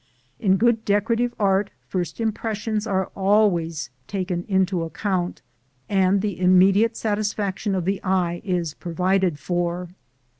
In 0.39 0.57
good 0.57 0.83
decorative 0.83 1.35
art 1.37 1.69
first 1.87 2.19
impressions 2.19 2.87
are 2.87 3.11
always 3.15 3.91
taken 4.07 4.45
into 4.47 4.81
account, 4.81 5.43
and 5.87 6.21
the 6.23 6.39
immediate 6.39 6.97
satisfaction 6.97 7.75
of 7.75 7.85
the 7.85 8.01
eye 8.03 8.41
is 8.43 8.73
provided 8.73 9.37
for. 9.37 9.89